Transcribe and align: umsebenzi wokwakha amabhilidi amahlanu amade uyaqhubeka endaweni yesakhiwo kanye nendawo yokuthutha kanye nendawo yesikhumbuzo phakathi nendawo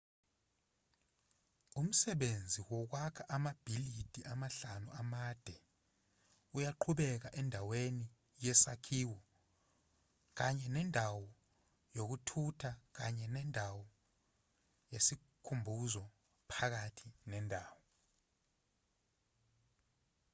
umsebenzi 1.79 2.59
wokwakha 2.69 3.23
amabhilidi 3.35 4.21
amahlanu 4.33 4.87
amade 5.01 5.55
uyaqhubeka 6.55 7.29
endaweni 7.39 8.05
yesakhiwo 8.45 9.19
kanye 10.37 10.67
nendawo 10.75 11.27
yokuthutha 11.97 12.71
kanye 12.97 13.25
nendawo 13.35 13.83
yesikhumbuzo 14.91 16.03
phakathi 16.51 17.07
nendawo 17.29 17.81